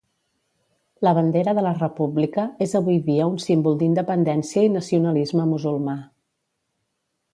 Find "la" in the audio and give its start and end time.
1.07-1.11, 1.65-1.73